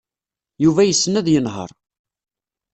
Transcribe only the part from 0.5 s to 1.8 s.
Yuba yessen ad yenheṛ.